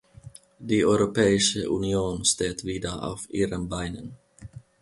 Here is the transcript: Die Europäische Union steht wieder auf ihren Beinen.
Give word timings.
Die 0.57 0.83
Europäische 0.83 1.69
Union 1.69 2.25
steht 2.25 2.63
wieder 2.65 3.03
auf 3.03 3.29
ihren 3.29 3.69
Beinen. 3.69 4.17